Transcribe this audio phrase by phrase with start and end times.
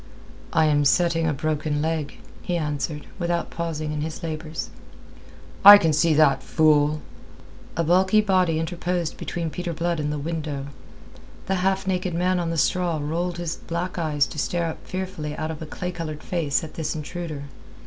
[0.51, 4.71] "I am setting a broken leg," he answered, without pausing in his labours.
[5.63, 7.01] "I can see that, fool."
[7.77, 10.65] A bulky body interposed between Peter Blood and the window.
[11.45, 15.35] The half naked man on the straw rolled his black eyes to stare up fearfully
[15.37, 17.43] out of a clay coloured face at this intruder.